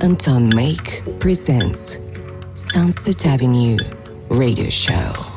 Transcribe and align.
Anton 0.00 0.48
Make 0.54 1.02
presents 1.18 1.98
Sunset 2.54 3.26
Avenue 3.26 3.76
Radio 4.28 4.70
Show. 4.70 5.27